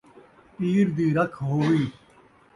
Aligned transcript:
پِیر 0.55 0.87
دی 0.95 1.07
رکھ 1.17 1.37
ہووی 1.47 1.83